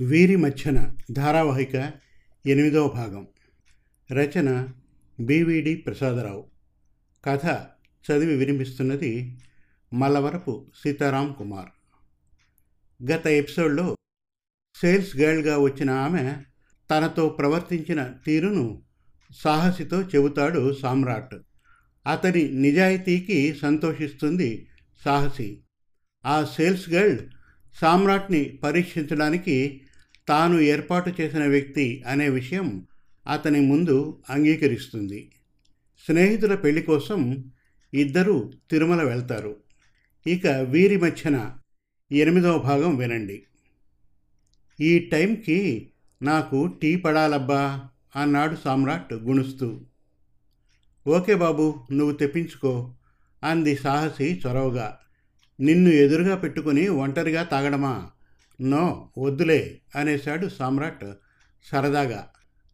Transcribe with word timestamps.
వీరి 0.00 0.36
మధ్యన 0.36 0.94
ధారావాహిక 1.12 1.92
ఎనిమిదవ 2.46 2.88
భాగం. 2.88 3.28
రచన 4.12 4.68
బివిడి 5.20 5.76
ప్రసాదరావు. 5.76 6.46
కథ 7.24 7.46
చదివి 8.10 8.36
వినిపిస్తున్నది 8.36 9.38
మల్లవరపు 9.94 10.66
సీతారాం 10.82 11.34
కుమార్. 11.38 11.68
గత 13.10 13.26
ఎపిసోడ్లో 13.26 13.96
సేల్స్ 14.80 15.16
గర్ల్గా 15.16 15.58
వచ్చిన 15.58 15.90
ఆమె 15.90 16.36
తనతో 16.90 17.28
ప్రవర్తించిన 17.28 18.14
తీరును 18.26 18.82
సాహసితో 19.32 20.02
చెబుతాడు 20.02 20.74
సామ్రాట్. 20.74 21.34
అతని 22.06 22.52
నిజాయితీకి 22.52 23.54
సంతోషిస్తుంది 23.54 24.68
సాహసి. 25.04 25.62
ఆ 26.26 26.44
సేల్స్ 26.44 26.90
గర్ల్ 26.90 27.18
సామ్రాట్ని 27.80 28.44
పరీక్షించడానికి 28.44 29.82
తాను 30.28 30.60
ఏర్పాటు 30.60 31.12
చేసిన 31.20 31.46
వ్యక్తి 31.46 32.04
అనే 32.06 32.28
విషయం 32.28 32.86
అతని 33.28 33.60
ముందు 33.60 34.22
అంగీకరిస్తుంది. 34.30 35.32
స్నేహితుల 36.06 36.54
పెళ్ళి 36.54 36.82
కోసం 36.82 37.44
ఇద్దరూ 37.94 38.52
తిరుమల 38.70 39.02
వెళ్తారు. 39.02 39.56
ఇక 40.26 40.46
వీరి 40.46 40.96
మధ్యన 40.96 41.56
ఎనిమిదవ 42.12 42.58
భాగం 42.58 42.96
వినండి. 42.96 43.42
ఈ 44.80 44.98
టైంకి 44.98 45.90
నాకు 46.22 46.78
టీ 46.82 46.96
పడాలబ్బా 46.96 47.88
అన్నాడు 48.16 48.56
సామ్రాట్ 48.64 49.14
గుణుస్తూ. 49.14 49.80
ఓకే 51.08 51.34
బాబు 51.34 51.74
నువ్వు 51.92 52.16
తెప్పించుకో 52.16 52.94
అంది 53.44 53.76
సాహసి 53.76 54.42
చొరవగా. 54.46 54.98
నిన్ను 55.60 55.88
ఎదురుగా 55.88 56.36
పెట్టుకుని 56.36 56.88
ఒంటరిగా 56.88 57.42
తాగడమా? 57.42 58.10
నో 58.60 59.10
వద్దులే 59.18 59.80
అనేశాడు 59.96 60.48
సామ్రాట్ 60.48 61.04
సరదాగా. 61.72 62.28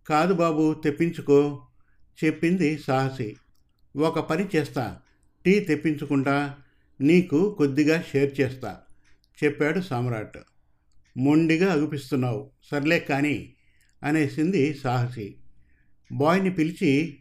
కాదు 0.08 0.34
బాబు 0.34 0.74
తెప్పించుకో 0.84 1.66
చెప్పింది 2.24 2.78
సాహసి. 2.78 3.36
ఒక 3.96 4.18
పని 4.18 4.46
చేస్తా 4.56 4.98
టీ 5.44 5.60
తెప్పించుకుంటా 5.60 6.54
నీకు 7.00 7.54
కొద్దిగా 7.58 8.02
షేర్ 8.12 8.40
చేస్తా 8.40 8.76
చెప్పాడు 9.44 9.80
సామ్రాట్. 9.80 10.38
మొండిగా 11.16 11.72
అగుపిస్తున్నావు 11.72 12.50
సర్లే 12.70 13.00
కానీ 13.00 13.54
అనేసింది 14.02 14.74
సాహసి. 14.74 15.36
బాయ్ని 16.12 16.50
పిలిచి 16.50 17.18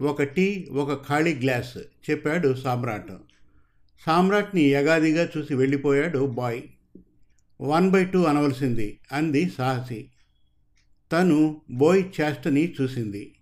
ఒక 0.00 0.22
టీ 0.22 0.68
ఒక 0.72 1.08
ఖాళీ 1.08 1.34
గ్లాస్ 1.34 1.76
చెప్పాడు 2.10 2.54
సామ్రాట్. 2.54 3.12
సామ్రాట్ని 4.06 4.62
యగాదిగా 4.62 5.28
చూసి 5.36 5.54
వెళ్ళిపోయాడు 5.54 6.26
బాయ్. 6.26 6.62
వన్ 7.60 7.90
బై 7.90 8.04
టూ 8.04 8.24
అనవలసింది 8.24 9.00
అంది 9.12 9.50
సాహసి. 9.50 10.10
తను 11.12 11.62
బోయ్ 11.70 12.04
చేష్టని 12.20 12.74
చూసింది. 12.80 13.34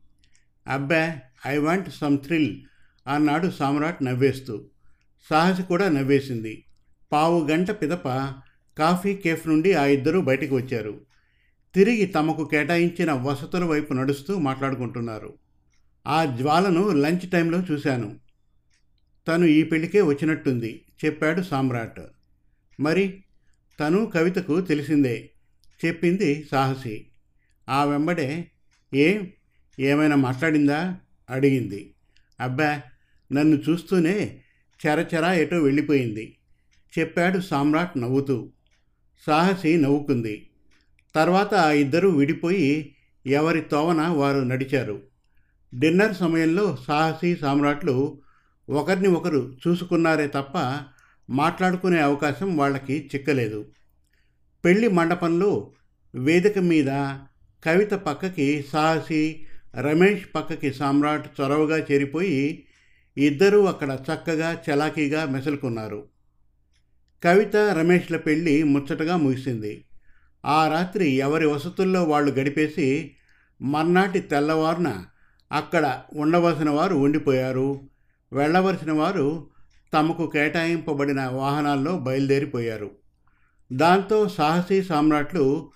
అబ్బా 0.69 1.19
ఐ 1.47 1.59
వాంట్ 1.59 1.91
సమ్ 1.91 2.19
థ్రిల్ 2.19 2.61
అన్నాడు 3.07 3.51
సామ్రాట్ 3.51 4.05
నవ్వేస్తూ. 4.05 4.65
సాహసి 5.31 5.63
కూడా 5.63 5.89
నవ్వేసింది. 5.89 6.65
పావు 7.13 7.49
గంట 7.49 7.71
పిదప 7.71 8.09
కాఫీ 8.79 9.17
కేఫ్ 9.17 9.49
నుండి 9.49 9.73
ఆ 9.73 9.85
ఇద్దరూ 9.85 10.21
బయటికి 10.21 10.55
వచ్చారు. 10.55 11.01
తిరిగి 11.75 12.07
తమకు 12.07 12.45
కేటాయించిన 12.45 13.13
వసతుల 13.13 13.65
వైపు 13.65 13.93
నడుస్తూ 13.93 14.39
మాట్లాడుకుంటున్నారు. 14.39 15.39
ఆ 16.07 16.25
జ్వాలను 16.25 16.91
లంచ్ 16.91 17.31
టైంలో 17.31 17.59
చూశాను. 17.61 18.19
తను 19.29 19.45
ఈ 19.45 19.63
పెళ్ళికే 19.63 20.01
వచ్చినట్టుంది 20.03 20.85
చెప్పాడు 21.05 21.43
సామ్రాట్. 21.43 22.01
మరి 22.81 23.25
తను 23.81 24.07
కవితకు 24.07 24.61
తెలిసిందే. 24.61 25.31
చెప్పింది 25.85 26.49
సాహసి. 26.51 27.07
ఆ 27.69 27.85
వెంబడే 27.85 28.51
ఏం 28.95 29.31
ఏమైనా 29.79 30.17
మాట్లాడిందా? 30.17 30.97
అడిగింది. 31.31 31.95
అబ్బా 32.41 32.81
నన్ను 33.33 33.57
చూస్తూనే 33.57 34.41
చెరచెరా 34.87 35.33
ఎటో 35.33 35.59
వెళ్ళిపోయింది. 35.59 36.39
చెప్పాడు 36.99 37.39
సామ్రాట్ 37.39 37.99
నవ్వుతూ. 37.99 38.53
సాహసి 39.27 39.77
నవ్వుకుంది. 39.77 40.51
తర్వాత 41.15 41.55
ఆ 41.55 41.71
ఇద్దరూ 41.71 42.11
విడిపోయి 42.11 42.95
ఎవరి 43.27 43.61
తోవన 43.61 44.07
వారు 44.07 44.39
నడిచారు. 44.39 45.03
డిన్నర్ 45.75 46.17
సమయంలో 46.17 46.79
సాహసి 46.87 47.37
సామ్రాట్లు 47.37 48.21
ఒకరిని 48.71 49.09
ఒకరు 49.09 49.57
చూసుకున్నారే 49.69 50.27
తప్ప 50.27 50.81
మాట్లాడుకునే 51.31 52.01
అవకాశం 52.01 52.57
వాళ్ళకి 52.57 53.11
చిక్కలేదు. 53.15 53.67
పెళ్ళి 54.65 54.89
మండపంలో 54.89 55.71
వేదిక 56.15 56.59
మీద 56.59 56.87
కవిత 57.65 57.95
పక్కకి 57.95 58.65
సాహసి 58.73 59.47
రమేష్ 59.81 60.25
పక్కకి 60.35 60.73
సామ్రాట్ 60.73 61.41
చొరవగా 61.41 61.79
చేరిపోయి 61.79 62.65
ఇద్దరూ 63.19 63.65
అక్కడ 63.65 63.99
చక్కగా 64.13 64.63
చలాకీగా 64.71 65.25
మెసలుకున్నారు. 65.25 66.05
కవిత 67.25 67.57
రమేష్ల 67.57 68.17
పెళ్ళి 68.17 68.63
ముచ్చటగా 68.63 69.17
ముగిసింది. 69.17 69.85
ఆ 70.47 70.69
రాత్రి 70.69 71.09
ఎవరి 71.09 71.47
వసతుల్లో 71.47 72.05
వాళ్ళు 72.05 72.31
గడిపేసి 72.33 73.15
మర్నాటి 73.63 74.21
తెల్లవారున 74.21 75.05
అక్కడ 75.53 76.01
ఉండవలసిన 76.17 76.71
వారు 76.71 76.95
ఉండిపోయారు. 76.95 77.81
వెళ్ళవలసిన 78.33 78.93
వారు 78.93 79.47
తమకు 79.95 80.27
కేటాయింపబడిన 80.27 81.27
వాహనాల్లో 81.27 81.99
బయలుదేరిపోయారు. 81.99 82.91
దాంతో 83.73 84.29
సాహసి 84.29 84.83
సామ్రాట్లు 84.83 85.71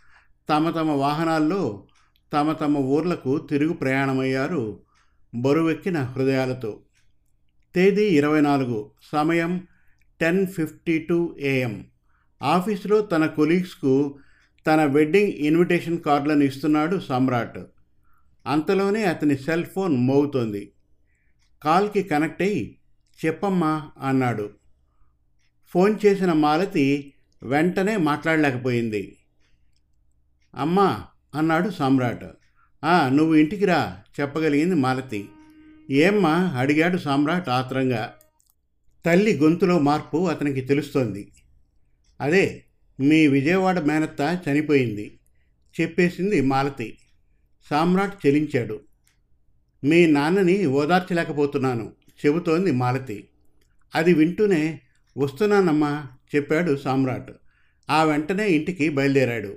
తమ 0.50 0.71
తమ 0.71 0.91
వాహనాల్లో 0.91 1.87
తమ 2.33 2.53
తమ 2.53 2.77
ఊర్లకు 2.77 3.39
తిరుగు 3.39 3.73
ప్రయాణమయ్యారు 3.73 4.81
బరువెక్కిన 5.34 6.03
హృదయాలతో. 6.03 6.81
తేదీ 7.75 8.05
ఇరవై 8.05 8.41
నాలుగు 8.41 8.91
సమయం 9.12 9.67
టెన్ 10.21 10.47
ఫిఫ్టీ 10.47 10.99
టూ 10.99 11.37
ఏఎం. 11.41 11.87
ఆఫీసులో 12.43 13.00
తన 13.00 13.27
కొలీగ్స్కు 13.27 14.19
తన 14.67 14.84
వెడ్డింగ్ 14.84 15.33
ఇన్విటేషన్ 15.33 16.00
కార్డులను 16.00 16.43
ఇస్తున్నాడు 16.43 17.00
సమ్రాట్. 17.00 17.59
అంతలోనే 18.47 19.05
అతని 19.05 19.37
సెల్ 19.37 19.65
ఫోన్ 19.65 19.97
మోగుతోంది. 19.97 20.73
కాల్కి 21.62 22.03
కనెక్ట్ 22.03 22.43
అయ్యి 22.43 22.79
చెప్పమ్మా 23.27 23.91
అన్నాడు. 24.00 24.50
ఫోన్ 25.69 25.99
చేసిన 26.06 26.33
మాలతి 26.33 27.12
వెంటనే 27.43 27.97
మాట్లాడలేకపోయింది. 27.97 29.16
అమ్మా 30.55 31.05
అన్నాడు 31.34 31.71
సామ్రాట్. 31.71 32.25
నువ్వు 32.84 33.34
ఇంటికి 33.34 33.65
రా 33.65 33.99
చెప్పగలిగింది 34.21 34.75
మాలతి 34.75 35.28
ఏమ్మా 35.91 36.31
అడిగాడు 36.31 36.99
సామ్రాట్ 36.99 37.49
ఆత్రంగా. 37.49 38.15
తల్లి 39.06 39.37
గొంతులో 39.37 39.78
మార్పు 39.78 40.28
అతనికి 40.28 40.61
తెలుస్తోంది. 40.61 41.32
అదే 42.21 42.65
మీ 43.00 43.27
విజయవాడ 43.27 43.78
మేనత్త 43.81 44.41
చనిపోయింది 44.49 45.19
చెప్పేసింది 45.81 46.41
మాలతి 46.41 46.99
సామ్రాట్ 47.71 48.27
చెలించాడు. 48.27 48.81
మీ 49.84 50.06
నాన్నని 50.06 50.66
ఓదార్చలేకపోతున్నాను. 50.66 51.93
చెబుతోంది 52.27 52.72
మాలతి. 52.72 53.28
అది 53.94 54.15
వింటూనే 54.15 54.81
వస్తున్నానమ్మా 55.19 56.06
చెప్పాడు 56.37 56.77
సామ్రాట్. 56.77 57.33
ఆ 57.91 58.05
వెంటనే 58.05 58.49
ఇంటికి 58.49 58.88
బయలుదేరాడు. 58.88 59.56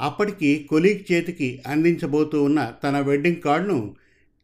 అప్పటికి 0.00 0.66
కొలీగ్ 0.70 1.12
చేతికి 1.12 1.62
అందించబోతూ 1.66 2.42
ఉన్న 2.42 2.72
తన 2.84 3.00
వెడ్డింగ్ 3.00 3.36
కార్డును 3.36 3.96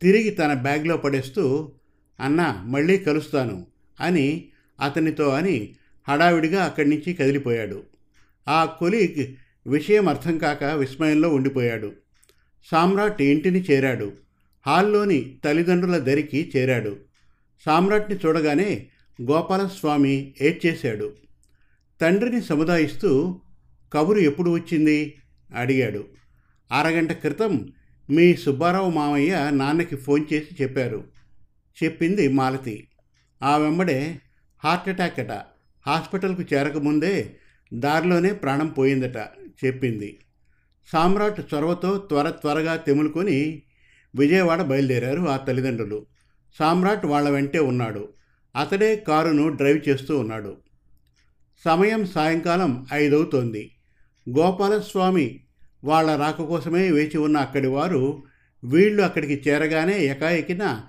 తిరిగి 0.02 0.30
తన 0.30 0.52
బ్యాగ్లో 0.52 0.96
పడేస్తూ 0.96 1.72
అన్నా 2.20 2.62
మళ్ళీ 2.66 2.98
కలుస్తాను 2.98 3.66
అని 4.00 4.44
అతనితో 4.80 5.28
అని 5.28 5.74
హడావిడిగా 6.08 6.64
అక్కడి 6.64 6.90
నుంచి 6.90 7.14
కదిలిపోయాడు. 7.14 7.82
ఆ 8.48 8.64
కొలీగ్ 8.64 9.34
విషయం 9.66 10.08
అర్థం 10.08 10.38
కాక 10.38 10.64
విస్మయంలో 10.64 11.28
ఉండిపోయాడు. 11.34 11.92
సామ్రాట్ 12.70 13.22
ఇంటిని 13.22 13.60
చేరాడు. 13.60 14.12
హాల్లోని 14.66 15.36
తల్లిదండ్రుల 15.44 15.98
దరికి 15.98 16.52
చేరాడు. 16.56 16.96
సామ్రాట్ని 17.64 18.16
చూడగానే 18.26 18.86
గోపాలస్వామి 19.22 20.34
ఏడ్చేశాడు. 20.40 21.12
తండ్రిని 22.00 22.42
సముదాయిస్తూ 22.42 23.40
కబురు 23.92 24.18
ఎప్పుడు 24.18 24.50
వచ్చింది? 24.50 25.14
అడిగాడు. 25.56 26.04
అరగంట 26.72 27.12
క్రితం 27.12 27.72
మీ 28.10 28.34
సుబ్బారావు 28.34 28.90
మామయ్య 28.90 29.50
నాన్నకి 29.52 29.96
ఫోన్ 29.96 30.24
చేసి 30.32 30.62
చెప్పారు. 30.62 31.04
చెప్పింది 31.84 32.28
మాలతి. 32.28 32.88
ఆ 33.42 33.56
వెంబడే 33.56 34.18
హార్ట్ 34.64 34.88
అటాక్ 34.88 35.20
అట. 35.20 35.30
హాస్పిటల్కు 35.86 36.42
చేరకముందే 36.54 37.36
దారిలోనే 37.74 38.32
ప్రాణం 38.32 38.66
పోయిందట 38.66 39.16
చెప్పింది. 39.64 40.18
సామ్రాట్ 40.92 41.54
చొరవతో 41.54 41.98
త్వర 41.98 42.30
త్వరగా 42.30 42.76
తెములుకొని 42.76 43.62
విజయవాడ 44.16 44.62
బయలుదేరారు 44.62 45.22
ఆ 45.22 45.36
తల్లిదండ్రులు. 45.36 46.06
సామ్రాట్ 46.58 47.06
వాళ్ళ 47.06 47.30
వెంటే 47.30 47.58
ఉన్నాడు. 47.58 48.08
అతడే 48.56 48.96
కారును 48.96 49.48
డ్రైవ్ 49.48 49.88
చేస్తూ 49.88 50.18
ఉన్నాడు. 50.18 50.56
సమయం 51.64 52.06
సాయంకాలం 52.06 52.86
ఐదవుతోంది. 52.92 53.76
గోపాలస్వామి 54.38 55.40
వాళ్ళ 55.84 56.16
రాక 56.16 56.42
కోసమే 56.42 56.90
వేచి 56.90 57.18
ఉన్న 57.18 57.36
అక్కడి 57.36 57.66
వారు 57.66 58.22
వీళ్ళు 58.64 59.02
అక్కడికి 59.02 59.50
చేరగానే 59.50 60.04
ఎకాఎకిన 60.04 60.80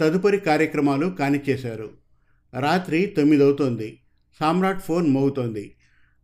తదుపరి 0.00 0.38
కార్యక్రమాలు 0.38 1.06
కానిచ్చేశారు. 1.06 1.90
రాత్రి 2.60 3.06
తొమ్మిదవుతోంది. 3.06 4.00
సామ్రాట్ 4.40 4.82
ఫోన్ 4.82 5.10
మోగుతోంది. 5.10 5.76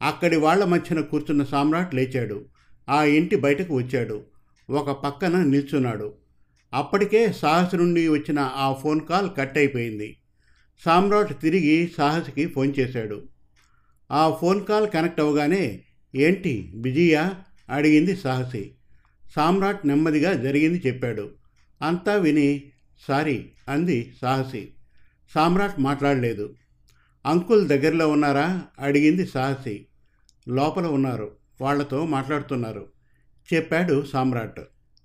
అక్కడి 0.02 0.37
వాళ్ళ 0.37 0.64
మధ్యన 0.64 1.00
కూర్చున్న 1.00 1.44
సామ్రాట్ 1.44 1.94
లేచాడు. 1.94 2.44
ఆ 2.88 3.05
ఇంటి 3.05 3.37
బయటకు 3.37 3.75
వచ్చాడు. 3.76 4.23
ఒక 4.70 5.02
పక్కన 5.05 5.43
నిల్చున్నాడు. 5.43 6.14
అప్పటికే 6.75 7.32
సాహస్ 7.32 7.75
నుండి 7.75 8.09
వచ్చిన 8.09 8.38
ఆ 8.38 8.73
ఫోన్ 8.73 9.00
కాల్ 9.00 9.31
కట్ 9.37 9.59
అయిపోయింది. 9.59 10.17
సామ్రాట్ 10.85 11.41
తిరిగి 11.41 11.93
సాహస్కి 11.97 12.47
ఫోన్ 12.47 12.75
చేశాడు. 12.79 13.29
ఆ 14.12 14.31
ఫోన్ 14.41 14.67
కాల్ 14.67 14.91
కనెక్ట్ 14.91 15.21
అవగానే 15.21 15.81
ఏంటి 16.15 16.73
బిజీయా? 16.75 17.35
అడిగింది 17.71 18.17
సాహసి. 18.17 18.75
సామ్రాట్ 19.37 19.87
నెమ్మదిగా 19.87 20.32
జరిగింది 20.32 20.82
చెప్పాడు. 20.87 21.31
అంతా 21.82 22.15
విని 22.15 22.62
సారీ 23.09 23.50
అంది 23.69 24.12
సాహసి. 24.23 24.69
సామ్రాట్ 25.35 25.81
మాట్లాడలేదు. 25.81 26.55
అంకుల్ 27.26 27.69
దగ్గరలో 27.69 28.09
ఉన్నారా? 28.09 28.62
అడిగింది 28.79 29.26
సాహసి. 29.26 29.87
లోపల 30.49 30.87
ఉన్నారు. 30.87 31.37
వాళ్ళతో 31.61 32.06
మాట్లాడుతున్నారు 32.06 32.88
చెప్పాడు 33.55 34.05
సామ్రాట్. 34.12 34.61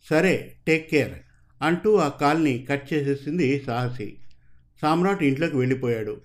సరే 0.09 0.55
టేక్ 0.67 0.89
కేర్. 0.89 1.28
అంటూ 1.61 1.95
ఆ 1.95 2.07
కాల్ని 2.07 2.65
కట్ 2.69 2.93
చేసేసింది 2.93 3.63
సాహసి. 3.67 4.17
సామ్రాట్ 4.81 5.23
ఇంట్లోకి 5.23 5.57
వెళ్ళిపోయాడు. 5.57 6.21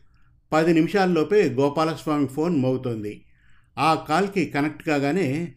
పది 0.52 0.74
నిమిషాల్లోపే 0.74 1.48
గోపాలస్వామి 1.48 2.26
ఫోన్ 2.26 2.56
మోగుతోంది. 2.56 3.24
ఆ 3.78 3.94
కాల్కి 3.94 4.46
కనెక్ట్ 4.46 4.82
కాగానే 4.82 5.54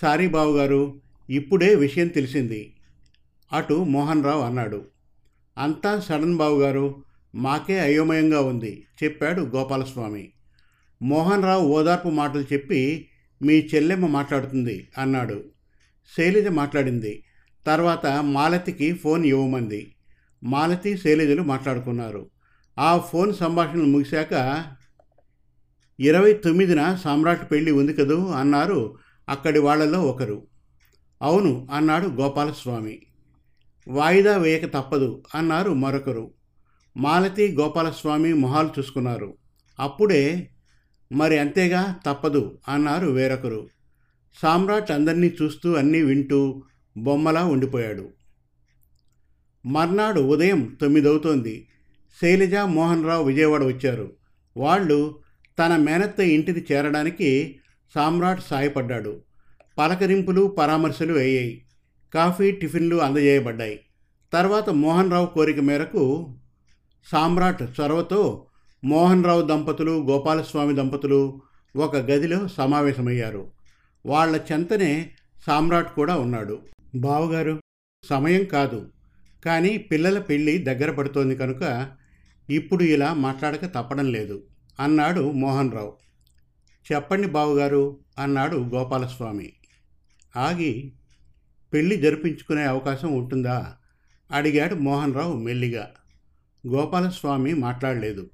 సారీ 0.00 0.28
బావుగారు 0.28 1.00
ఇప్పుడే 1.30 1.74
విషయం 1.74 2.08
తెలిసింది 2.08 2.76
అటు 3.52 3.74
మోహన్ 3.74 4.24
రావు 4.24 4.42
అన్నాడు. 4.42 4.84
అంతా 5.58 6.00
సడన్ 6.00 6.36
బావుగారు 6.36 7.04
మాకే 7.34 7.80
అయోమయంగా 7.80 8.40
ఉంది 8.40 8.84
చెప్పాడు 9.04 9.42
గోపాలస్వామి. 9.42 10.32
మోహన్ 11.02 11.42
రావు 11.42 11.68
ఓదార్పు 11.68 12.08
మాటలు 12.08 12.42
చెప్పి 12.52 13.08
మీ 13.42 13.68
చెల్లెమ్మ 13.74 14.06
మాట్లాడుతుంది 14.06 14.88
అన్నాడు. 14.98 15.44
శైలజ 16.16 16.46
మాట్లాడింది. 16.46 17.24
తర్వాత 17.66 18.06
మాలతికి 18.06 18.92
ఫోన్ 18.92 19.26
ఇవ్వమంది. 19.26 19.94
మాలతి 20.44 20.98
శైలజలు 20.98 21.42
మాట్లాడుకున్నారు. 21.42 22.30
ఆ 22.78 22.98
ఫోన్ 22.98 23.34
సంభాషణలు 23.34 23.84
ముగిశాక 23.84 24.64
ఇరవై 26.00 26.32
తొమ్మిదిన 26.32 26.94
సామ్రాట్ 26.94 27.50
పెళ్ళి 27.50 27.70
ఉంది 27.70 27.92
కదూ? 27.92 28.26
అన్నారు 28.26 28.98
అక్కడి 29.28 29.58
వాళ్ళలో 29.58 30.02
ఒకరు. 30.02 30.46
అవును 31.22 31.68
అన్నాడు 31.72 32.06
గోపాలస్వామి. 32.06 33.02
వాయిదా 33.88 34.36
వేయక 34.36 34.64
తప్పదు 34.64 35.22
అన్నారు 35.34 35.72
మరొకరు. 35.72 36.34
మాలతి 36.96 37.56
గోపాలస్వామి 37.60 38.32
మొహాలు 38.32 38.70
చూసుకున్నారు. 38.78 39.36
అప్పుడే 39.80 40.50
మరి 41.12 41.38
అంతేగా 41.38 41.96
తప్పదు 42.06 42.58
అన్నారు 42.68 43.06
వేరొకరు. 43.06 43.68
సామ్రాట్ 44.42 44.90
అందరినీ 44.90 45.32
చూస్తూ 45.42 45.74
అన్నీ 45.74 46.02
వింటూ 46.02 46.62
బొమ్మలా 46.96 47.44
ఉండిపోయాడు. 47.44 48.08
మర్నాడు 49.66 50.20
ఉదయం 50.20 50.76
తొమ్మిదవుతోంది. 50.80 51.68
శైలజ 52.20 52.54
మోహన్ 52.54 53.06
రావు 53.06 53.24
విజయవాడ 53.24 53.64
వచ్చారు. 53.64 54.12
వాళ్ళు 54.56 55.18
తన 55.58 55.76
మేనత్త 55.76 56.20
ఇంటికి 56.20 56.74
చేరడానికి 56.74 57.60
సామ్రాట్ 57.94 58.40
సాయపడ్డాడు. 58.50 59.22
పలకరింపులు 59.78 60.46
పరామర్శలు 60.46 61.18
అయ్యాయి. 61.18 61.64
కాఫీ 62.14 62.50
టిఫిన్లు 62.50 62.96
అందజేయబడ్డాయి. 62.96 63.80
తర్వాత 64.32 64.70
మోహన్ 64.70 65.12
రావు 65.12 65.26
కోరిక 65.26 65.60
మేరకు 65.60 66.34
సామ్రాట్ 67.12 67.62
చొరవతో 67.62 68.46
మోహన్ 68.84 69.24
రావు 69.24 69.42
దంపతులు 69.42 70.06
గోపాలస్వామి 70.10 70.74
దంపతులు 70.74 71.42
ఒక 71.76 71.96
గదిలో 71.96 72.48
సమావేశమయ్యారు. 72.48 73.50
వాళ్ళ 74.06 74.40
చెంతనే 74.52 75.10
సామ్రాట్ 75.46 75.94
కూడా 75.94 76.16
ఉన్నాడు. 76.16 76.58
బావగారు 76.94 77.60
సమయం 78.04 78.44
కాదు. 78.44 78.92
కానీ 79.44 79.78
పిల్లల 79.78 80.18
పెళ్ళి 80.18 80.58
దగ్గర 80.58 80.90
పడుతోంది 80.90 81.36
కనుక 81.36 81.90
ఇప్పుడు 82.50 82.82
ఇలా 82.82 83.14
మాట్లాడక 83.14 83.64
తప్పడం 83.64 84.12
లేదు 84.12 84.46
అన్నాడు 84.80 85.30
మోహన్ 85.32 85.72
రావు 85.72 85.96
చెప్పండి 86.92 87.28
బావుగారు 87.28 87.98
అన్నాడు 88.18 88.56
గోపాలస్వామి. 88.56 89.52
ఆగి 90.36 90.92
పెళ్ళి 91.72 91.96
జరిపించుకునే 91.96 92.62
అవకాశం 92.62 93.12
ఉంటుందా? 93.12 93.76
అడిగాడు 94.30 94.74
మోహన్ 94.74 95.14
రావు 95.14 95.36
మెల్లిగా. 95.36 95.90
గోపాలస్వామి 96.68 97.54
మాట్లాడలేదు. 97.54 98.30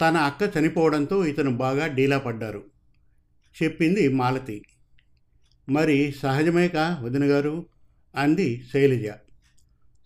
తన 0.00 0.16
అక్క 0.16 0.58
చనిపోవడంతో 0.58 1.26
ఇతను 1.26 1.56
బాగా 1.56 1.86
డీలా 1.86 2.18
పడ్డారు. 2.18 2.64
చెప్పింది 3.62 4.08
మాలతి. 4.08 4.62
మరి 5.68 6.12
సహజమేక 6.12 6.98
వదిన 7.02 7.24
గారు 7.24 7.66
అంది 8.16 8.64
శైలజ. 8.72 9.10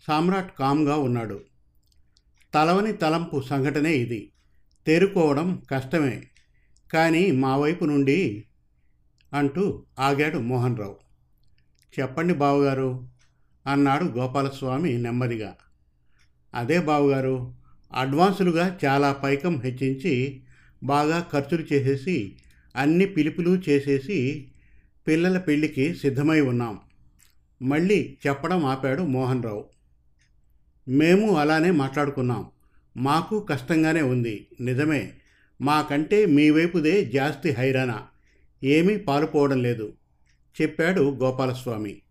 సామ్రాట్ 0.07 0.59
కామ్గా 0.59 0.97
ఉన్నాడు. 0.97 1.41
తలవని 2.55 2.93
తలంపు 2.93 3.41
సంఘటనే 3.41 3.95
ఇది. 3.95 4.33
తేరుకోవడం 4.87 5.63
కష్టమే. 5.71 6.23
కానీ 6.93 7.31
మా 7.31 7.57
వైపు 7.57 7.85
నుండి 7.85 8.45
అంటూ 9.33 9.87
ఆగాడు 9.99 10.39
మోహన్ 10.39 10.79
రావు 10.79 10.97
చెప్పండి 12.01 12.35
బావగారు 12.35 13.09
అన్నాడు 13.67 14.05
గోపాలస్వామి 14.05 14.99
నెమ్మదిగా. 14.99 15.57
అదే 16.55 16.81
బావగారు 16.81 17.55
అడ్వాన్సులుగా 17.95 18.79
చాలా 18.85 19.13
పైకం 19.13 19.61
హెచ్చించి 19.61 20.43
బాగా 20.83 21.29
ఖర్చులు 21.33 21.63
చేసేసి 21.63 22.37
అన్ని 22.77 23.07
పిలుపులు 23.07 23.63
చేసేసి 23.69 24.49
పిల్లల 25.07 25.39
పెళ్ళికి 25.39 25.95
సిద్ధమై 25.95 26.41
ఉన్నాం. 26.41 26.81
మళ్ళీ 27.63 28.19
చెప్పడం 28.27 28.65
ఆపాడు 28.65 29.03
మోహన్ 29.03 29.43
రావు 29.43 29.65
మేము 30.89 31.37
అలానే 31.37 31.71
మాట్లాడుకున్నాం. 31.71 32.51
మాకు 32.97 33.41
కష్టంగానే 33.41 34.03
ఉంది. 34.03 34.47
నిజమే. 34.61 35.13
మాకంటే 35.61 36.27
మీ 36.27 36.51
వైపుదే 36.51 37.05
జాస్తి 37.05 37.51
హైరానా 37.51 38.07
ఏమీ 38.65 38.97
పాలుపోవడం 38.97 39.63
లేదు. 39.63 39.93
చెప్పాడు 40.63 41.01
గోపాలస్వామి. 41.01 42.03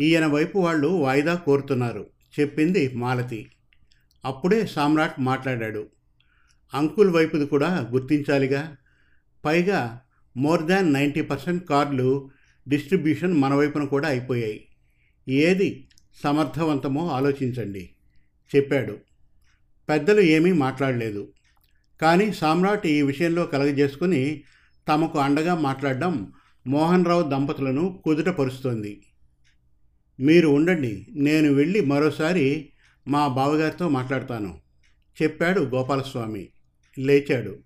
ఈయన 0.00 0.26
వైపు 0.26 0.58
వాళ్ళు 0.58 0.88
వాయిదా 0.88 1.34
కోరుతున్నారు. 1.34 2.06
చెప్పింది 2.40 2.88
మాలతి. 2.94 3.50
అప్పుడే 4.24 4.66
సామ్రాట్ 4.66 5.20
మాట్లాడాడు. 5.20 5.86
అంకుల్ 6.74 7.10
వైపుది 7.10 7.46
కూడా 7.46 7.88
గుర్తించాలిగా. 7.92 8.76
పైగా 9.44 10.00
మోర్ 10.36 10.62
దాన్ 10.62 10.92
నైంటీ 10.92 11.22
పర్సెంట్ 11.22 11.68
కార్డులు 11.68 12.30
డిస్ట్రిబ్యూషన్ 12.68 13.34
మన 13.34 13.54
వైపున 13.54 13.84
కూడా 13.84 14.08
అయిపోయాయి. 14.08 14.68
ఏది 15.28 15.88
సమర్థవంతమో 16.24 17.08
ఆలోచించండి 17.08 17.90
చెప్పాడు. 18.56 18.98
పెద్దలు 19.88 20.20
ఏమీ 20.20 20.52
మాట్లాడలేదు. 20.52 21.32
కానీ 22.00 22.32
సామ్రాట్ 22.32 22.86
ఈ 22.86 23.02
విషయంలో 23.02 23.46
కలగజేసుకుని 23.46 24.42
తమకు 24.88 25.18
అండగా 25.18 25.54
మాట్లాడడం 25.54 26.32
మోహన్ 26.66 27.04
రావు 27.04 27.22
దంపతులను 27.22 28.00
కుదుటపరుస్తోంది. 28.04 29.02
మీరు 30.20 30.48
ఉండండి 30.48 31.06
నేను 31.10 31.52
వెళ్ళి 31.52 31.80
మరోసారి 31.80 32.68
మా 33.08 33.28
బావగారితో 33.28 33.88
మాట్లాడతాను 33.88 34.58
చెప్పాడు 35.22 35.60
గోపాలస్వామి. 35.60 36.48
లేచాడు 36.98 37.58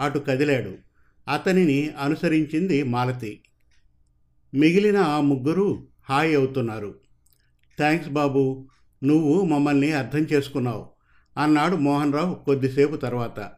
అటు 0.00 0.18
కదిలాడు. 0.18 0.91
అతనిని 1.28 1.90
అనుసరించింది 1.90 2.82
మాలతి. 2.82 3.42
మిగిలిన 4.54 4.96
ఆ 4.96 5.20
ముగ్గురు 5.20 5.88
హాయ్ 6.08 6.36
అవుతున్నారు. 6.36 6.94
థ్యాంక్స్ 7.78 8.08
బాబు 8.08 8.68
నువ్వు 9.04 9.44
మమ్మల్ని 9.44 9.92
అర్థం 9.92 10.18
చేసుకున్నావు 10.18 10.92
అన్నాడు 11.38 11.76
మోహన్ 11.76 12.12
రావు 12.12 12.34
కొద్దిసేపు 12.34 12.96
తర్వాత. 12.96 13.52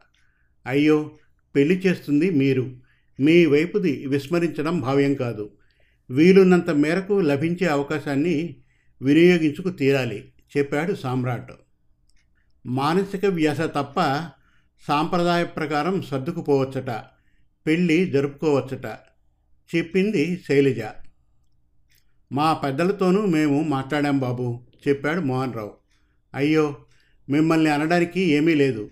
అయ్యో 0.65 1.11
పెళ్ళి 1.55 1.75
చేస్తుంది 1.75 2.29
మీరు. 2.29 2.75
మీ 3.19 3.45
వైపుది 3.45 4.07
విస్మరించడం 4.07 4.81
భావ్యం 4.81 5.13
కాదు. 5.13 5.57
వీలున్నంత 6.09 6.69
మేరకు 6.69 7.13
లభించే 7.13 7.67
అవకాశాన్ని 7.67 8.55
వినియోగించుకు 9.01 9.69
తీరాలి 9.69 10.33
చెప్పాడు 10.57 10.93
సామ్రాట్. 10.93 11.51
మానసిక 12.65 13.25
వ్యాస 13.25 13.61
తప్ప 13.61 13.99
సాంప్రదాయ 14.87 15.43
ప్రకారం 15.43 16.01
సర్దుకుపోవచ్చట. 16.01 17.14
పెళ్ళి 17.65 18.05
జరుపుకోవచ్చట 18.05 18.85
చెప్పింది 19.75 20.43
శైలజ. 20.47 20.81
మా 22.31 22.53
పెద్దలతోనూ 22.53 23.25
మేము 23.25 23.63
మాట్లాడాం 23.63 24.19
బాబు 24.19 24.63
చెప్పాడు 24.87 25.21
మోహన్ 25.21 25.53
రావు 25.53 25.73
అయ్యో 26.33 26.77
మిమ్మల్ని 27.29 27.69
అనడానికి 27.69 28.21
ఏమీ 28.21 28.55
లేదు. 28.55 28.89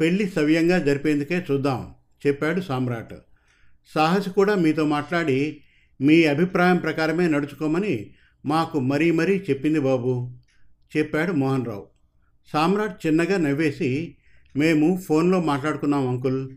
పెళ్ళి 0.00 0.30
సవ్యంగా 0.30 0.78
జరిపేందుకే 0.78 1.46
చూద్దాం 1.50 1.94
చెప్పాడు 2.26 2.60
సామ్రాట్. 2.60 3.14
సాహసి 3.94 4.30
కూడా 4.30 4.54
మీతో 4.54 4.84
మాట్లాడి 4.84 5.60
మీ 6.00 6.24
అభిప్రాయం 6.24 6.76
ప్రకారమే 6.76 7.28
నడుచుకోమని 7.28 8.10
మాకు 8.46 8.80
మరీ 8.80 9.10
మరీ 9.10 9.44
చెప్పింది 9.50 9.80
బాబు 9.80 10.34
చెప్పాడు 10.96 11.32
మోహన్ 11.32 11.66
రావు 11.66 11.86
సామ్రాట్ 12.52 13.06
చిన్నగా 13.06 13.36
నవ్వేసి 13.38 14.16
మేము 14.56 14.96
ఫోన్లో 14.96 15.40
మాట్లాడుకున్నాం 15.40 16.08
అంకుల్ 16.08 16.50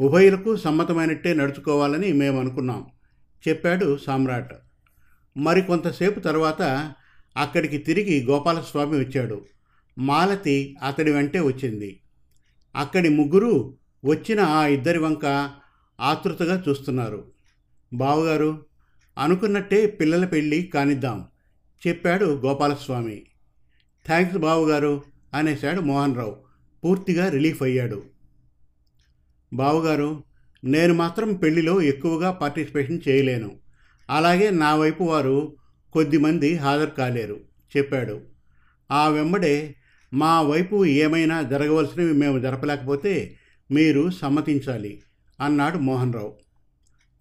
ఉభయులకు 0.00 0.56
సమ్మతమైనట్టే 0.56 1.34
నడుచుకోవాలని 1.34 2.12
మేము 2.12 2.40
అనుకున్నాం 2.40 2.86
చెప్పాడు 3.48 3.98
సామ్రాట్. 4.06 4.54
మరి 5.36 5.62
కొంతసేపు 5.62 6.20
తర్వాత 6.20 6.92
అక్కడికి 7.36 7.78
తిరిగి 7.78 8.26
గోపాలస్వామి 8.26 8.98
వచ్చాడు. 8.98 9.44
మాలతి 9.98 10.76
అతడి 10.82 11.12
వెంటే 11.12 11.40
వచ్చింది. 11.40 12.00
అక్కడి 12.76 13.08
ముగ్గురు 13.08 13.76
వచ్చిన 14.04 14.40
ఆ 14.40 14.66
ఇద్దరి 14.66 14.98
వంక 14.98 15.50
ఆతృతగా 16.00 16.64
చూస్తున్నారు. 16.68 17.32
బావగారు 17.94 18.64
అనుకున్నట్టే 19.18 19.86
పిల్లల 19.86 20.24
పెళ్ళి 20.24 20.62
కానిద్దాం 20.62 21.24
చెప్పాడు 21.88 22.24
గోపాలస్వామి. 22.24 23.22
థ్యాంక్స్ 24.06 24.38
బావగారు 24.38 25.02
అనేశాడు 25.34 25.80
మోహన్ 25.80 26.16
రావు. 26.16 26.36
పూర్తిగా 26.84 27.28
రిలీఫ్ 27.28 27.62
అయ్యాడు. 27.62 28.19
బావుగారు 29.52 30.22
నేను 30.64 30.94
మాత్రం 30.94 31.34
పెళ్ళిలో 31.34 31.82
ఎక్కువగా 31.82 32.30
పార్టిసిపేషన్ 32.30 33.00
చేయలేను. 33.08 33.50
అలాగే 34.10 34.50
నా 34.50 34.74
వైపు 34.74 35.04
వారు 35.04 35.56
కొద్దిమంది 35.92 36.56
హాజరు 36.56 36.90
కాలేరు 36.90 37.40
చెప్పాడు. 37.76 38.20
ఆ 38.90 39.08
వెంబడే 39.08 39.74
మా 40.14 40.42
వైపు 40.42 40.84
ఏమైనా 40.84 41.42
జరగవలసినవి 41.42 42.12
మేము 42.12 42.38
జరపలేకపోతే 42.38 43.36
మీరు 43.70 44.10
సమ్మతించాలి 44.10 45.02
అన్నాడు 45.40 45.78
మోహన్ 45.78 46.14
రావు 46.14 46.34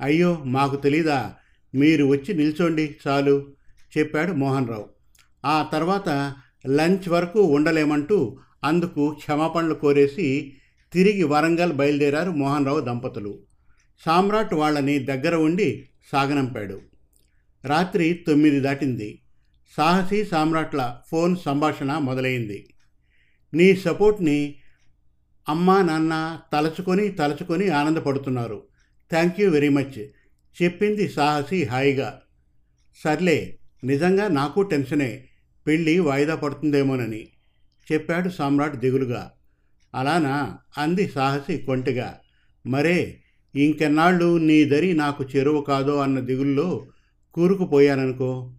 అయ్యో 0.01 0.43
మాకు 0.45 0.75
తెలీదా? 0.75 1.33
మీరు 1.75 2.05
వచ్చి 2.05 2.33
నిల్చోండి 2.33 2.95
చాలు 3.07 3.47
చెప్పాడు 3.97 4.31
మోహన్ 4.31 4.67
రావు 4.67 4.85
ఆ 5.45 5.69
తర్వాత 5.73 6.33
లంచ్ 6.67 7.09
వరకు 7.09 7.41
ఉండలేమంటూ 7.41 8.37
అందుకు 8.63 9.15
క్షమాపణలు 9.17 9.73
కోరేసి 9.73 10.53
తిరిగి 10.93 11.23
వరంగల్ 11.23 11.73
బయలుదేరారు 11.73 12.31
మోహన్ 12.31 12.65
రావు 12.65 12.79
దంపతులు. 12.79 13.39
సామ్రాట్ 14.05 14.53
వాళ్ళని 14.53 14.99
దగ్గర 14.99 15.35
ఉండి 15.35 15.89
సాగనంపాడు. 16.11 16.81
రాత్రి 17.65 18.23
తొమ్మిది 18.27 18.59
దాటింది. 18.59 19.21
సాహసి 19.77 20.25
సామ్రాట్ల 20.25 21.01
ఫోన్ 21.07 21.37
సంభాషణ 21.45 21.97
మొదలైంది. 21.97 22.73
నీ 23.53 23.75
సపోర్ట్ని 23.75 24.55
అమ్మా 25.49 25.81
నాన్న 25.81 26.39
తలచుకొని 26.53 27.07
తలచుకొని 27.07 27.69
ఆనందపడుతున్నారు. 27.69 28.67
Thank 29.11 29.41
you 29.41 29.49
very 29.49 29.69
much. 29.69 30.05
చెప్పింది 30.63 31.07
సాహసి 31.07 31.63
హాయిగా. 31.63 32.21
సర్లే 33.03 33.57
నిజంగా 33.83 34.27
నాకు 34.27 34.61
టెన్షనే. 34.61 35.23
పెళ్ళి 35.67 35.99
వాయిదా 35.99 36.35
పడుతుందేమోనని 36.35 37.27
చెప్పాడు 37.91 38.29
సామ్రాట్ 38.29 38.75
దిగులుగా. 38.75 39.31
అలానా? 39.95 40.57
అంది 40.77 41.09
సాహసి 41.09 41.57
కొంటిగా. 41.57 42.19
మరే 42.67 43.17
ఇంకెన్నాళ్ళు 43.55 44.37
నీ 44.37 44.65
దరి 44.65 44.93
నాకు 44.93 45.25
చెరువు 45.35 45.61
కాదో 45.61 45.97
అన్న 45.97 46.19
దిగుల్లో 46.19 46.87
కూరుకుపోయాననుకో 47.33 48.53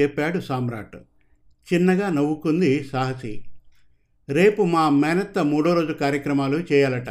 చెప్పాడు 0.00 0.40
సామ్రాట్. 0.40 0.96
చిన్నగా 1.72 2.10
నవ్వుకుంది 2.10 2.84
సాహసి. 2.84 3.44
రేపు 4.28 4.62
మా 4.62 4.88
మేనత్త 4.88 5.38
మూడో 5.38 5.74
రోజు 5.74 5.92
కార్యక్రమాలు 5.92 6.56
చేయాలట. 6.72 7.06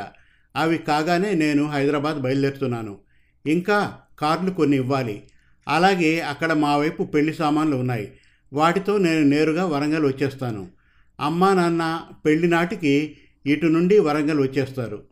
అవి 0.56 0.78
కాగానే 0.78 1.34
నేను 1.34 1.70
హైదరాబాద్ 1.70 2.18
బయలుదేరుతున్నాను. 2.18 2.98
ఇంకా 3.46 3.98
కార్లు 4.20 4.52
కొన్ని 4.52 4.78
ఇవ్వాలి. 4.78 5.24
అలాగే 5.68 6.20
అక్కడ 6.20 6.54
మా 6.54 6.78
వైపు 6.78 7.04
పెళ్ళి 7.04 7.34
సామాన్లు 7.34 7.76
ఉన్నాయి. 7.76 8.14
వాటితో 8.54 8.98
నేను 8.98 9.22
నేరుగా 9.22 9.66
వరంగల్ 9.66 10.06
వచ్చేస్తాను. 10.06 10.68
అమ్మా 11.20 11.54
నాన్న 11.54 12.04
పెళ్ళి 12.26 12.48
నాటికి 12.48 13.18
ఇటు 13.46 13.66
నుండి 13.66 14.00
వరంగల్ 14.00 14.40
వచ్చేస్తారు. 14.40 15.04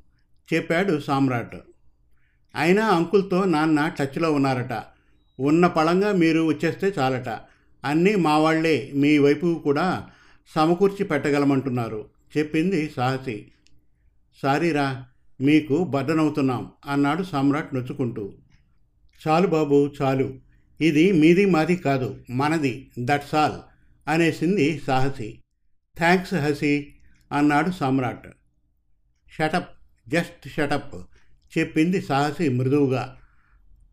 చెప్పాడు 0.54 1.00
సామ్రాట్. 1.00 1.56
అయినా 2.56 2.88
అంకుల్తో 2.88 3.46
నాన్న 3.46 3.88
టచ్లో 3.88 4.32
ఉన్నారట. 4.32 4.84
ఉన్న 5.40 5.68
పళంగా 5.68 6.12
మీరు 6.12 6.42
వచ్చేస్తే 6.48 6.94
చాలట. 7.00 7.30
అన్నీ 7.86 8.16
మా 8.16 8.38
వాళ్ళే 8.38 8.92
మీ 8.96 9.18
వైపు 9.18 9.62
కూడా 9.64 10.10
సమకూర్చి 10.56 11.06
పెట్టగలమంటున్నారు 11.06 12.10
చెప్పింది 12.38 12.90
సాహసి. 12.90 13.52
సారీరా 14.42 15.06
మీకు 15.42 15.84
బద్దనవుతున్నాం 15.84 16.72
అన్నాడు 16.86 17.24
సామ్రాట్ 17.24 17.76
నొచ్చుకుంటూ. 17.76 18.34
చాలు 19.28 19.48
బాబు 19.48 19.92
చాలు. 20.02 20.34
ఇది 20.82 21.12
మీది 21.12 21.46
మాది 21.46 21.76
కాదు 21.76 22.18
మనది 22.30 22.92
దట్స్ 23.00 23.36
ఆల్ 23.36 23.54
అనేసింది 24.10 24.82
సాహసి. 24.88 25.40
థ్యాంక్స్ 25.98 26.34
హసి. 26.34 26.94
అన్నాడు 27.32 27.72
సామ్రాట్. 27.72 28.28
షటప్ 29.32 29.70
జస్ట్ 30.10 30.50
షటప్ 30.50 30.96
చెప్పింది 31.58 32.02
సాహసి 32.02 32.50
మృదువుగా. 32.50 33.18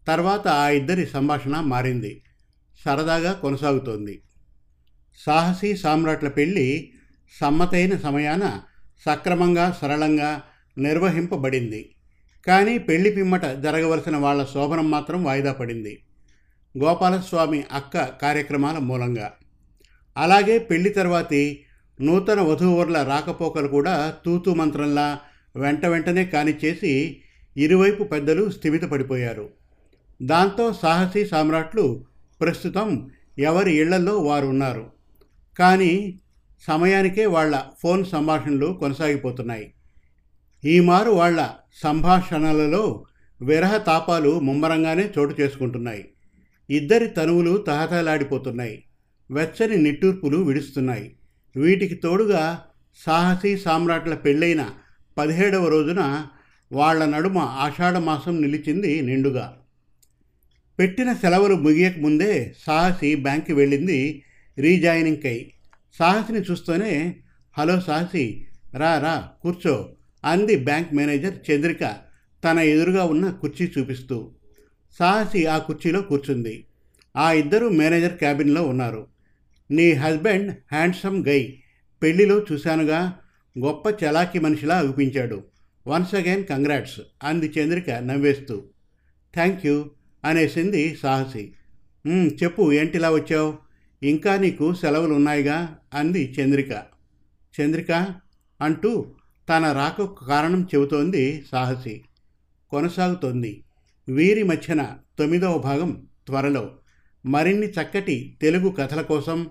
తర్వాత 0.07 0.49
ఆ 0.49 0.69
ఇద్దరి 0.69 1.07
సంభాషణ 1.07 1.61
మారింది. 1.61 2.23
సరదాగా 2.85 3.33
కొనసాగుతోంది. 3.33 4.23
సాహసి 5.19 5.77
సామ్రాట్ల 5.77 6.29
పెళ్ళి 6.29 6.93
సమ్మతైన 7.41 7.97
సమయాన 7.97 8.61
సక్రమంగా 9.07 9.79
సరళంగా 9.83 10.43
నిర్వహింపబడింది. 10.79 11.95
కానీ 12.47 12.79
పెళ్ళి 12.79 13.11
పిమ్మట 13.11 13.45
జరగవలసిన 13.45 14.17
వాళ్ళ 14.17 14.45
శోభనం 14.45 14.91
మాత్రం 14.91 15.25
వాయిదా 15.25 15.53
పడింది. 15.53 16.03
గోపాలస్వామి 16.79 17.65
అక్క 17.73 18.05
కార్యక్రమాల 18.05 18.79
మూలంగా. 18.79 19.33
అలాగే 20.17 20.59
పెళ్ళి 20.59 20.91
తర్వాతి 20.91 21.65
నూతన 22.01 22.41
వధూవరుల 22.41 23.03
రాకపోకలు 23.03 23.69
కూడా 23.69 24.15
తూతూ 24.25 24.55
మంత్రంలా 24.55 25.19
వెంట 25.57 25.87
వెంటనే 25.87 26.25
కానిచ్చేసి 26.25 27.21
ఇరువైపు 27.57 28.05
పెద్దలు 28.05 28.51
స్థిమితపడిపోయారు 28.51 29.49
దాంతో 30.23 30.73
సాహసి 30.73 31.27
సామ్రాట్లు 31.27 32.05
ప్రస్తుతం 32.41 33.11
ఎవరి 33.39 33.75
ఇళ్ళలో 33.75 34.19
వారు 34.19 34.47
ఉన్నారు 34.47 34.91
కానీ 35.59 36.21
సమయానికే 36.67 37.27
వాళ్ళ 37.27 37.63
ఫోన్ 37.83 38.05
సంభాషణలు 38.05 38.67
కొనసాగిపోతున్నాయి. 38.67 39.75
ఈ 40.65 40.81
మారు 40.81 41.11
వాళ్ళ 41.11 41.51
సంభాషణలలో 41.83 43.05
విరహ 43.43 43.77
తాపాలు 43.77 44.41
ముమ్మరంగానే 44.41 45.13
చోటు 45.19 45.41
చేసుకుంటున్నాయి. 45.41 46.09
ఇద్దరి 46.71 47.07
తనువులు 47.07 47.57
తహతలాడిపోతున్నాయి 47.57 48.85
వెచ్చని 49.31 49.77
నిట్టూర్పులు 49.77 50.37
విడుస్తున్నాయి. 50.37 51.15
వీటికి 51.59 51.95
తోడుగా 51.95 52.65
సాహసి 52.97 53.59
సామ్రాట్ల 53.59 54.15
పెళ్ళైన 54.15 54.71
పదిహేడవ 55.19 55.69
రోజున 55.69 56.27
వాళ్ళ 56.73 57.05
నడుమ 57.05 57.39
ఆషాఢమాసం 57.39 58.41
నిలిచింది 58.41 59.03
నిండుగా. 59.03 59.57
పెట్టిన 60.79 61.13
సెలవులు 61.13 61.55
ముగియక 61.55 61.99
ముందే 61.99 62.55
సాహసి 62.67 63.15
బ్యాంక్కి 63.15 63.53
వెళ్ళింది 63.53 64.23
రీజాయినింగ్కై 64.59 65.51
సాహసిని 65.99 66.41
చూస్తూనే 66.41 67.17
హలో 67.59 67.81
సాహసి 67.81 68.47
రా 68.75 68.99
రా 68.99 69.29
కూర్చో 69.43 69.95
అంది 70.25 70.57
బ్యాంక్ 70.57 70.95
మేనేజర్ 70.95 71.51
చంద్రిక 71.51 71.97
తన 72.45 72.59
ఎదురుగా 72.59 73.05
ఉన్న 73.05 73.31
కుర్చీ 73.31 73.73
చూపిస్తూ. 73.79 74.31
సాహసి 74.99 75.47
ఆ 75.47 75.59
కుర్చీలో 75.59 76.01
కూర్చుంది. 76.01 76.65
ఆ 77.17 77.33
ఇద్దరు 77.33 77.69
మేనేజర్ 77.69 78.13
క్యాబిన్లో 78.13 78.63
ఉన్నారు. 78.63 79.07
నీ 79.71 79.93
హస్బెండ్ 79.93 80.51
హ్యాండ్సమ్ 80.73 81.27
గై 81.27 81.59
పెళ్ళిలో 82.03 82.47
చూశానుగా 82.53 83.19
గొప్ప 83.59 84.05
చలాకి 84.05 84.39
మనిషిలా 84.39 84.79
అగుపించాడు. 84.79 85.45
వన్స్ 85.87 86.15
అగైన్ 86.15 86.45
కంగ్రాట్స్ 86.47 87.01
అంది 87.23 87.53
చంద్రిక 87.59 87.91
నవ్వేస్తూ. 87.91 88.63
థ్యాంక్ 89.35 89.67
యూ 89.67 89.91
అనేసింది 90.25 90.97
సాహసి. 90.97 91.53
చెప్పు 92.43 92.73
ఏంటిలా 92.73 93.11
వచ్చావు? 93.11 93.59
ఇంకా 94.03 94.37
నీకు 94.37 94.75
సెలవులు 94.75 95.15
ఉన్నాయిగా 95.15 95.79
అంది 95.95 96.35
చంద్రిక. 96.41 96.71
చంద్రిక 97.61 97.93
అంటూ 98.61 99.15
తన 99.49 99.73
రాకకు 99.73 100.27
కారణం 100.27 100.69
చెబుతోంది 100.75 101.45
సాహసి. 101.53 102.05
కొనసాగుతోంది. 102.71 103.65
వీరి 104.09 104.43
మధ్యన 104.43 104.95
తొమ్మిదవ 105.19 105.59
భాగం 105.59 106.07
త్వరలో. 106.27 106.71
మరిన్ని 107.27 107.67
చక్కటి 107.67 108.39
తెలుగు 108.43 108.69
కథల 108.69 109.03
కోసం 109.03 109.51